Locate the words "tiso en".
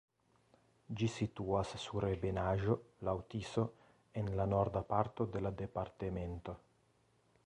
3.33-4.33